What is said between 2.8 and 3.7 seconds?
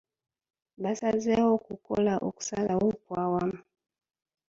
okw'awamu.